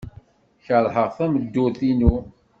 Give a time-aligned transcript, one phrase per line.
[0.65, 2.15] Keṛheɣ tameddurt-inu.